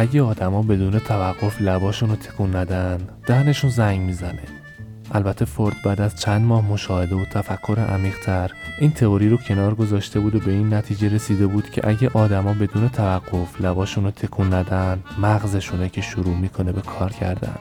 اگه 0.00 0.22
آدما 0.22 0.62
بدون 0.62 0.98
توقف 0.98 1.60
لباشون 1.60 2.10
رو 2.10 2.16
تکون 2.16 2.56
ندن 2.56 2.98
دهنشون 3.26 3.70
زنگ 3.70 4.00
می‌زنه. 4.00 4.42
البته 5.12 5.44
فورد 5.44 5.76
بعد 5.84 6.00
از 6.00 6.20
چند 6.20 6.42
ماه 6.42 6.64
مشاهده 6.64 7.14
و 7.14 7.24
تفکر 7.24 7.78
عمیقتر 7.78 8.50
این 8.80 8.90
تئوری 8.90 9.28
رو 9.28 9.36
کنار 9.36 9.74
گذاشته 9.74 10.20
بود 10.20 10.34
و 10.34 10.40
به 10.40 10.50
این 10.50 10.74
نتیجه 10.74 11.08
رسیده 11.08 11.46
بود 11.46 11.70
که 11.70 11.88
اگه 11.88 12.10
آدما 12.14 12.52
بدون 12.54 12.88
توقف 12.88 13.60
لباشون 13.60 14.04
رو 14.04 14.10
تکون 14.10 14.54
ندن 14.54 15.02
مغزشونه 15.18 15.88
که 15.88 16.00
شروع 16.00 16.36
می‌کنه 16.36 16.72
به 16.72 16.80
کار 16.80 17.10
کردن. 17.10 17.58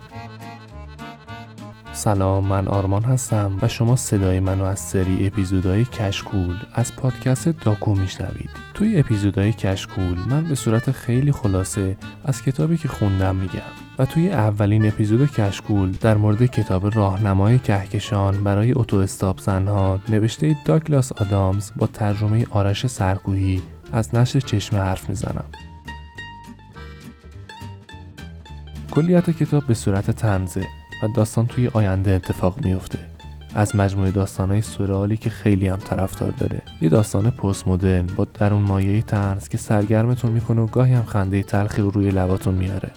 سلام 1.99 2.45
من 2.45 2.67
آرمان 2.67 3.03
هستم 3.03 3.57
و 3.61 3.67
شما 3.67 3.95
صدای 3.95 4.39
منو 4.39 4.63
از 4.63 4.79
سری 4.79 5.27
اپیزودهای 5.27 5.85
کشکول 5.85 6.55
از 6.73 6.95
پادکست 6.95 7.49
داکو 7.49 7.95
میشنوید. 7.95 8.49
توی 8.73 8.99
اپیزودهای 8.99 9.53
کشکول 9.53 10.17
من 10.29 10.43
به 10.43 10.55
صورت 10.55 10.91
خیلی 10.91 11.31
خلاصه 11.31 11.97
از 12.25 12.41
کتابی 12.41 12.77
که 12.77 12.87
خوندم 12.87 13.35
میگم 13.35 13.71
و 13.99 14.05
توی 14.05 14.29
اولین 14.29 14.87
اپیزود 14.87 15.31
کشکول 15.31 15.91
در 15.91 16.17
مورد 16.17 16.45
کتاب 16.45 16.95
راهنمای 16.95 17.59
کهکشان 17.59 18.43
برای 18.43 18.73
اتو 18.75 18.97
استاپ 18.97 19.39
زنها 19.39 19.99
نوشته 20.09 20.55
داگلاس 20.65 21.11
آدامز 21.11 21.71
با 21.75 21.87
ترجمه 21.87 22.45
آرش 22.49 22.87
سرکوهی 22.87 23.61
از 23.91 24.15
نشر 24.15 24.39
چشمه 24.39 24.79
حرف 24.79 25.09
می‌زنم. 25.09 25.45
کلیت 28.91 29.29
کتاب 29.29 29.63
به 29.67 29.73
صورت 29.73 30.11
تنزه 30.11 30.78
و 31.03 31.07
داستان 31.07 31.47
توی 31.47 31.67
آینده 31.67 32.11
اتفاق 32.11 32.65
میفته 32.65 32.99
از 33.55 33.75
مجموعه 33.75 34.11
داستانهای 34.11 34.61
سورئالی 34.61 35.17
که 35.17 35.29
خیلی 35.29 35.67
هم 35.67 35.77
طرفدار 35.77 36.31
داره. 36.31 36.61
یه 36.81 36.89
داستان 36.89 37.31
پست 37.31 37.67
مدرن 37.67 38.05
با 38.05 38.27
درون 38.33 38.61
مایه 38.61 39.01
تنز 39.01 39.47
که 39.47 39.57
سرگرمتون 39.57 40.31
می‌کنه 40.31 40.61
و 40.61 40.65
گاهی 40.65 40.93
هم 40.93 41.03
خنده 41.03 41.43
تلخی 41.43 41.81
رو 41.81 41.89
روی 41.89 42.11
لباتون 42.11 42.55
میاره 42.55 42.91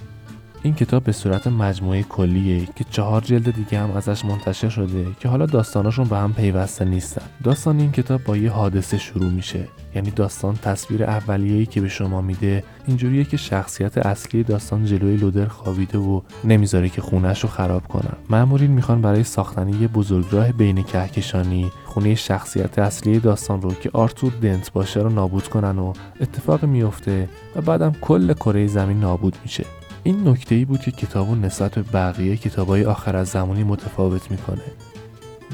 این 0.65 0.75
کتاب 0.75 1.05
به 1.05 1.13
صورت 1.13 1.47
مجموعه 1.47 2.03
کلیه 2.03 2.67
که 2.77 2.85
چهار 2.91 3.21
جلد 3.21 3.55
دیگه 3.55 3.79
هم 3.79 3.91
ازش 3.91 4.25
منتشر 4.25 4.69
شده 4.69 5.07
که 5.21 5.29
حالا 5.29 5.47
داستاناشون 5.47 6.09
به 6.09 6.17
هم 6.17 6.33
پیوسته 6.33 6.85
نیستن. 6.85 7.23
داستان 7.45 7.81
این 7.81 7.93
کتاب 7.93 8.25
با 8.25 8.37
یه 8.37 8.51
حادثه 8.51 8.99
شروع 8.99 9.31
میشه. 9.31 9.69
یعنی 9.95 10.11
داستان 10.11 10.57
تصویر 10.63 11.05
اولیه‌ای 11.05 11.67
که 11.67 11.81
به 11.81 11.89
شما 11.89 12.21
میده 12.21 12.65
اینجوریه 12.87 13.25
که 13.25 13.37
شخصیت 13.37 13.99
اصلی 13.99 14.43
داستان 14.43 14.85
جلوی 14.85 15.17
لودر 15.17 15.47
خوابیده 15.47 15.99
و 15.99 16.21
نمی‌ذاره 16.45 16.89
که 16.89 17.03
خونش 17.03 17.41
رو 17.41 17.49
خراب 17.49 17.89
کنن. 17.89 18.17
مأمورین 18.31 18.71
می‌خوان 18.71 19.03
برای 19.03 19.25
ساختن 19.25 19.69
یه 19.69 19.89
بزرگراه 19.89 20.53
بین 20.53 20.83
کهکشانی 20.83 21.71
خونه 21.85 22.15
شخصیت 22.15 22.79
اصلی 22.79 23.21
داستان 23.21 23.63
رو 23.63 23.75
که 23.75 23.91
آرتور 23.93 24.33
دنت 24.43 24.73
باشه 24.73 25.01
رو 25.01 25.09
نابود 25.09 25.49
کنن 25.49 25.79
و 25.79 25.93
اتفاق 26.21 26.65
میفته 26.65 27.29
و 27.57 27.61
بعدم 27.61 27.93
کل 28.01 28.33
کره 28.33 28.67
زمین 28.67 29.01
نابود 29.01 29.37
میشه. 29.43 29.65
این 30.05 30.29
نکته 30.29 30.55
ای 30.55 30.65
بود 30.65 30.81
که 30.81 30.91
کتاب 30.91 31.31
نسبت 31.31 31.75
به 31.75 31.83
بقیه 31.83 32.37
کتابای 32.37 32.85
آخر 32.85 33.17
از 33.17 33.29
زمانی 33.29 33.65
متفاوت 33.65 34.31
می‌کنه. 34.31 34.63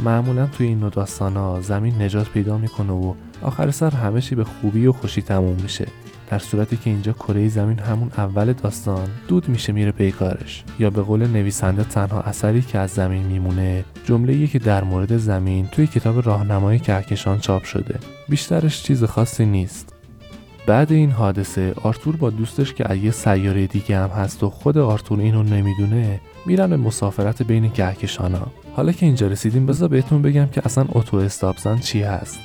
معمولا 0.04 0.46
توی 0.46 0.66
این 0.66 0.80
نوع 0.80 0.90
داستان 0.90 1.36
ها 1.36 1.60
زمین 1.60 2.02
نجات 2.02 2.28
پیدا 2.28 2.58
می‌کنه 2.58 2.92
و 2.92 3.14
آخر 3.42 3.70
سر 3.70 3.90
همه 3.90 4.20
به 4.36 4.44
خوبی 4.44 4.86
و 4.86 4.92
خوشی 4.92 5.22
تموم 5.22 5.56
میشه. 5.62 5.86
در 6.30 6.38
صورتی 6.38 6.76
که 6.76 6.90
اینجا 6.90 7.12
کره 7.12 7.48
زمین 7.48 7.78
همون 7.78 8.10
اول 8.18 8.52
داستان 8.52 9.08
دود 9.28 9.48
میشه 9.48 9.72
میره 9.72 9.92
پیکارش 9.92 10.64
یا 10.78 10.90
به 10.90 11.02
قول 11.02 11.26
نویسنده 11.26 11.84
تنها 11.84 12.20
اثری 12.20 12.62
که 12.62 12.78
از 12.78 12.90
زمین 12.90 13.22
میمونه 13.22 13.84
جمله 14.04 14.46
که 14.46 14.58
در 14.58 14.84
مورد 14.84 15.16
زمین 15.16 15.66
توی 15.66 15.86
کتاب 15.86 16.26
راهنمای 16.26 16.78
کهکشان 16.78 17.40
چاپ 17.40 17.64
شده. 17.64 17.98
بیشترش 18.28 18.82
چیز 18.82 19.04
خاصی 19.04 19.46
نیست. 19.46 19.97
بعد 20.68 20.92
این 20.92 21.10
حادثه 21.10 21.74
آرتور 21.82 22.16
با 22.16 22.30
دوستش 22.30 22.74
که 22.74 22.94
یه 22.94 23.10
سیاره 23.10 23.66
دیگه 23.66 23.98
هم 23.98 24.08
هست 24.08 24.42
و 24.42 24.50
خود 24.50 24.78
آرتور 24.78 25.20
اینو 25.20 25.42
نمی‌دونه 25.42 26.20
میرن 26.46 26.70
به 26.70 26.76
مسافرت 26.76 27.42
بین 27.42 27.70
کهکشانا. 27.70 28.46
حالا 28.76 28.92
که 28.92 29.06
اینجا 29.06 29.26
رسیدیم 29.26 29.66
بذار 29.66 29.88
بهتون 29.88 30.22
بگم 30.22 30.46
که 30.46 30.62
اصلا 30.64 30.86
اتو 30.88 31.16
استابزن 31.16 31.78
چی 31.78 32.02
هست. 32.02 32.38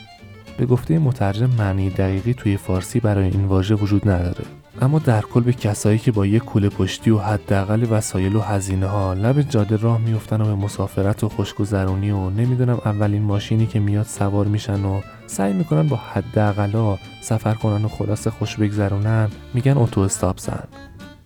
به 0.58 0.66
گفته 0.66 1.00
مترجم 1.00 1.50
معنی 1.58 1.90
دقیقی 1.90 2.34
توی 2.34 2.58
فارسی 2.58 3.00
برای 3.00 3.30
این 3.30 3.46
واژه 3.46 3.76
وجود 3.76 4.10
نداره. 4.10 4.63
اما 4.82 5.00
در 5.00 5.22
کل 5.22 5.42
به 5.42 5.54
کسایی 5.54 5.98
که 5.98 6.12
با 6.12 6.26
یک 6.26 6.44
کوله 6.44 6.70
پشتی 6.70 7.12
و 7.12 7.18
حداقل 7.18 7.88
وسایل 7.90 8.36
و 8.36 8.42
هزینه 8.42 8.88
ها 8.88 9.14
لب 9.14 9.42
جاده 9.42 9.78
راه 9.78 9.98
میفتن 10.02 10.42
و 10.42 10.46
به 10.46 10.56
مسافرت 10.56 11.24
و 11.24 11.30
خوشگذرونی 11.30 12.12
و 12.12 12.30
نمی‌دونم 12.30 12.82
اولین 12.86 13.22
ماشینی 13.22 13.66
که 13.66 13.80
میاد 13.80 14.06
سوار 14.06 14.46
میشن 14.46 14.86
و 14.86 15.02
سعی 15.28 15.54
می‌کنن 15.54 15.88
با 15.88 15.96
حداقلا 15.96 16.98
سفر 17.22 17.54
کنن 17.54 17.86
و 17.86 17.88
خلاص 17.88 18.28
خوش 18.28 18.56
بگذرونن 18.56 19.30
میگن 19.54 19.78
اتو 19.78 20.02
استاپ 20.02 20.40
زن. 20.40 20.64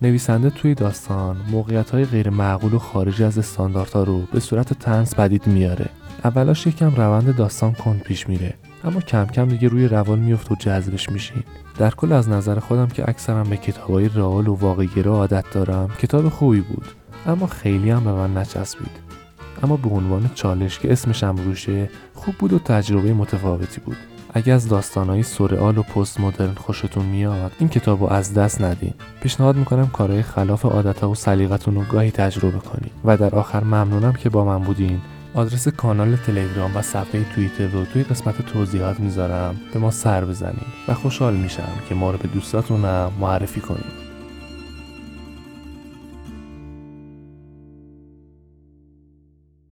نویسنده 0.02 0.50
توی 0.50 0.76
داستان 0.76 1.38
موقعیت 1.52 1.90
های 1.90 2.06
غیر 2.06 2.30
معقول 2.30 2.74
و 2.74 2.80
خارجی 2.80 3.24
از 3.24 3.38
استانداردها 3.38 4.04
رو 4.04 4.22
به 4.22 4.40
صورت 4.40 4.74
تنز 4.74 5.16
پدید 5.16 5.48
میاره. 5.48 5.90
اولاش 6.24 6.68
یکم 6.68 6.96
روند 6.96 7.36
داستان 7.36 7.74
کند 7.74 8.02
پیش 8.02 8.30
میره. 8.30 8.54
اما 8.84 9.02
کم 9.02 9.26
کم 9.26 9.48
دیگه 9.48 9.68
روی 9.68 9.88
روال 9.88 10.20
میفت 10.20 10.52
و 10.52 10.56
جذبش 10.56 11.10
میشین. 11.10 11.44
در 11.78 11.90
کل 11.90 12.12
از 12.12 12.30
نظر 12.30 12.60
خودم 12.60 12.88
که 12.88 13.10
اکثرا 13.10 13.44
به 13.44 13.58
کتابای 13.58 14.10
رئال 14.10 14.48
و 14.48 14.56
واقعگرا 14.56 15.16
عادت 15.16 15.46
دارم 15.52 15.90
کتاب 16.00 16.30
خوبی 16.30 16.62
بود 16.62 16.86
اما 17.26 17.48
خیلی 17.48 17.90
هم 17.90 18.04
به 18.04 18.12
من 18.12 18.38
نچسبید. 18.38 19.08
اما 19.64 19.78
به 19.78 19.90
عنوان 19.90 20.30
چالش 20.36 20.80
که 20.80 20.92
اسمش 20.92 21.24
هم 21.24 21.36
روشه 21.36 21.90
خوب 22.14 22.36
بود 22.36 22.54
و 22.54 22.60
تجربه 22.60 23.14
متفاوتی 23.14 23.82
بود. 23.82 23.98
اگه 24.34 24.54
از 24.54 24.70
داستانهای 24.70 25.24
سورئال 25.24 25.78
و 25.78 25.84
پست 25.84 26.20
مدرن 26.20 26.54
خوشتون 26.54 27.06
میاد 27.06 27.52
این 27.60 27.70
کتاب 27.70 28.02
رو 28.02 28.08
از 28.10 28.34
دست 28.34 28.62
ندین. 28.62 28.94
پیشنهاد 29.22 29.56
می‌کنم 29.56 29.88
کارهای 29.88 30.22
خلاف 30.22 30.66
عادتها 30.66 31.10
و 31.10 31.16
سلیقتون 31.16 31.76
رو 31.76 31.84
گاهی 31.84 32.12
تجربه 32.12 32.60
کنید 32.60 32.92
و 33.06 33.18
در 33.18 33.36
آخر 33.36 33.64
ممنونم 33.64 34.14
که 34.14 34.30
با 34.30 34.46
من 34.46 34.60
بودین. 34.60 35.02
آدرس 35.38 35.68
کانال 35.68 36.16
تلگرام 36.16 36.76
و 36.76 36.82
صفحه 36.82 37.24
توییتر 37.36 37.68
رو 37.68 37.86
توی 37.86 38.04
قسمت 38.04 38.42
توضیحات 38.42 39.00
می‌ذارم. 39.00 39.56
به 39.74 39.80
ما 39.80 39.92
سر 39.92 40.26
بزنید 40.26 40.66
و 40.88 40.94
خوشحال 40.94 41.36
میشم 41.36 41.70
که 41.90 41.96
ما 41.96 42.12
رو 42.12 42.18
به 42.18 42.28
دوستاتونم 42.28 43.12
معرفی 43.20 43.62
کنید. 43.62 44.07